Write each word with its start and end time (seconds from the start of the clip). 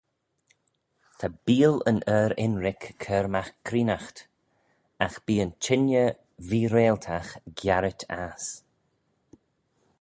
Ta 1.19 1.27
beeal 1.45 1.77
yn 1.89 1.99
er-ynrick 2.19 2.83
cur 3.03 3.27
magh 3.33 3.51
creenaght: 3.67 4.19
agh 5.05 5.17
bee 5.25 5.43
yn 5.45 5.53
chengey 5.63 6.09
vee-reiltagh 6.49 7.31
giarit 7.59 8.01
ass. 8.23 8.45